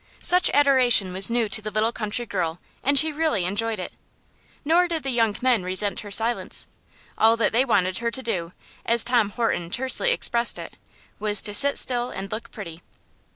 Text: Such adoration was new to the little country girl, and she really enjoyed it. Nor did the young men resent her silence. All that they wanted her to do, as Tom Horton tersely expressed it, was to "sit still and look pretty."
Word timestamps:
Such 0.23 0.49
adoration 0.51 1.13
was 1.13 1.29
new 1.29 1.47
to 1.49 1.61
the 1.61 1.69
little 1.69 1.91
country 1.91 2.25
girl, 2.25 2.59
and 2.81 2.97
she 2.97 3.11
really 3.11 3.45
enjoyed 3.45 3.77
it. 3.77 3.93
Nor 4.65 4.87
did 4.87 5.03
the 5.03 5.11
young 5.11 5.35
men 5.43 5.61
resent 5.61 5.99
her 5.99 6.09
silence. 6.09 6.65
All 7.19 7.37
that 7.37 7.51
they 7.51 7.63
wanted 7.63 7.99
her 7.99 8.09
to 8.09 8.23
do, 8.23 8.53
as 8.83 9.03
Tom 9.03 9.29
Horton 9.29 9.69
tersely 9.69 10.09
expressed 10.11 10.57
it, 10.57 10.75
was 11.19 11.43
to 11.43 11.53
"sit 11.53 11.77
still 11.77 12.09
and 12.09 12.31
look 12.31 12.49
pretty." 12.49 12.81